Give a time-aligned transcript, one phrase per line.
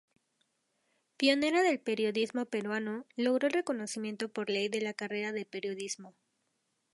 [1.17, 6.15] Pionera del periodismo peruano, logró el reconocimiento -por ley- de la carrera de periodismo.